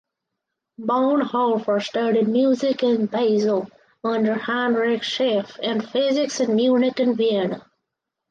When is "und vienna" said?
6.99-7.63